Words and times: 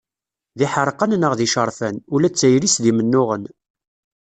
D 0.57 0.59
iḥerqan 0.65 1.11
neɣ 1.17 1.33
d 1.35 1.41
icerfan, 1.45 1.95
ula 2.13 2.27
d 2.29 2.35
tayri-s 2.35 2.75
d 2.83 2.85
imennuɣen. 2.91 3.43